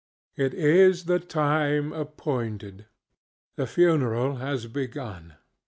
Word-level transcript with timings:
ŌĆöIt 0.35 0.53
is 0.55 1.05
the 1.05 1.19
time 1.19 1.93
appointed. 1.93 2.87
The 3.55 3.67
funeral 3.67 4.37
has 4.37 4.65
begun. 4.65 5.35